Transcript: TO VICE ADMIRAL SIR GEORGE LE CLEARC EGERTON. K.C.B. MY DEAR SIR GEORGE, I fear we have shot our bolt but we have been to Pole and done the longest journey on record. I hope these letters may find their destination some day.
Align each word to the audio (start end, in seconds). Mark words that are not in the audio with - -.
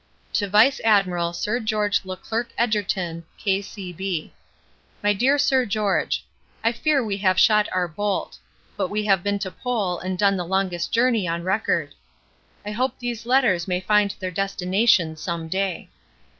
TO 0.33 0.47
VICE 0.49 0.81
ADMIRAL 0.83 1.31
SIR 1.31 1.59
GEORGE 1.59 2.05
LE 2.05 2.17
CLEARC 2.17 2.49
EGERTON. 2.57 3.23
K.C.B. 3.37 4.33
MY 5.03 5.13
DEAR 5.13 5.37
SIR 5.37 5.67
GEORGE, 5.67 6.25
I 6.63 6.71
fear 6.71 7.03
we 7.05 7.17
have 7.17 7.39
shot 7.39 7.69
our 7.71 7.87
bolt 7.87 8.39
but 8.75 8.87
we 8.87 9.03
have 9.05 9.21
been 9.21 9.37
to 9.37 9.51
Pole 9.51 9.99
and 9.99 10.17
done 10.17 10.37
the 10.37 10.43
longest 10.43 10.91
journey 10.91 11.27
on 11.27 11.43
record. 11.43 11.93
I 12.65 12.71
hope 12.71 12.97
these 12.97 13.27
letters 13.27 13.67
may 13.67 13.79
find 13.79 14.15
their 14.19 14.31
destination 14.31 15.17
some 15.17 15.47
day. 15.47 15.87